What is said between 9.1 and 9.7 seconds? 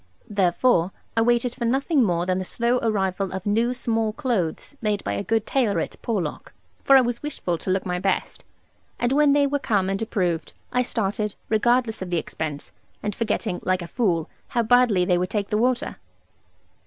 when they were